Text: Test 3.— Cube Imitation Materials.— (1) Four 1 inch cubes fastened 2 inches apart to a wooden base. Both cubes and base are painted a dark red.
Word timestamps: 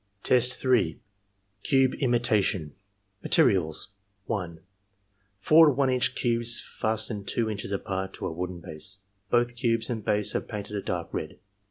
Test 0.23 0.53
3.— 0.63 0.97
Cube 1.61 1.93
Imitation 1.99 2.73
Materials.— 3.21 3.89
(1) 4.25 4.59
Four 5.37 5.69
1 5.69 5.89
inch 5.91 6.15
cubes 6.15 6.59
fastened 6.59 7.27
2 7.27 7.47
inches 7.51 7.71
apart 7.71 8.11
to 8.15 8.25
a 8.25 8.31
wooden 8.31 8.61
base. 8.61 9.01
Both 9.29 9.55
cubes 9.55 9.91
and 9.91 10.03
base 10.03 10.35
are 10.35 10.41
painted 10.41 10.75
a 10.75 10.81
dark 10.81 11.13
red. 11.13 11.37